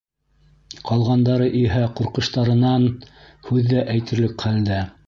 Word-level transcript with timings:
Ҡалғандары 0.89 1.49
иһә 1.61 1.83
ҡурҡыштарынан 2.01 2.89
һүҙ 3.51 3.73
ҙә 3.77 3.87
әйтерлек 3.97 4.49
хәлдә 4.51 4.87